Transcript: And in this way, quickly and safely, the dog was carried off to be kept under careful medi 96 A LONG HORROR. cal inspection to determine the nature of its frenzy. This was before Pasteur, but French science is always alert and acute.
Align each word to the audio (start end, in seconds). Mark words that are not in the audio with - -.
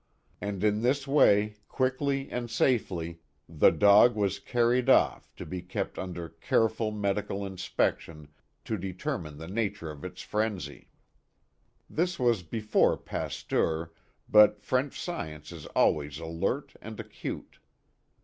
And 0.41 0.63
in 0.63 0.81
this 0.81 1.07
way, 1.07 1.57
quickly 1.67 2.31
and 2.31 2.49
safely, 2.49 3.21
the 3.47 3.69
dog 3.69 4.15
was 4.15 4.39
carried 4.39 4.89
off 4.89 5.31
to 5.35 5.45
be 5.45 5.61
kept 5.61 5.99
under 5.99 6.27
careful 6.27 6.89
medi 6.89 7.21
96 7.21 7.29
A 7.29 7.33
LONG 7.35 7.39
HORROR. 7.41 7.47
cal 7.49 7.53
inspection 7.53 8.27
to 8.65 8.77
determine 8.79 9.37
the 9.37 9.47
nature 9.47 9.91
of 9.91 10.03
its 10.03 10.23
frenzy. 10.23 10.89
This 11.87 12.17
was 12.17 12.41
before 12.41 12.97
Pasteur, 12.97 13.91
but 14.27 14.59
French 14.63 14.99
science 14.99 15.51
is 15.51 15.67
always 15.67 16.17
alert 16.17 16.73
and 16.81 16.99
acute. 16.99 17.59